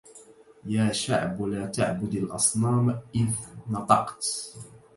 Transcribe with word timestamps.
يا 0.65 0.91
شعب 0.91 1.41
لا 1.41 1.65
تعبد 1.65 2.13
الأصنام 2.13 2.99
إذ 3.15 3.27
نطقت 3.69 4.25